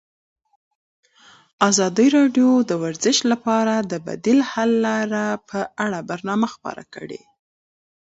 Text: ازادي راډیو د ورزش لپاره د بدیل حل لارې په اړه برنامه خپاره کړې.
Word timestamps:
ازادي 1.69 2.07
راډیو 2.17 2.49
د 2.69 2.71
ورزش 2.83 3.17
لپاره 3.31 3.73
د 3.91 3.93
بدیل 4.07 4.39
حل 4.51 4.71
لارې 4.87 5.27
په 5.49 5.59
اړه 5.85 5.99
برنامه 6.09 6.47
خپاره 6.53 6.83
کړې. 6.95 7.21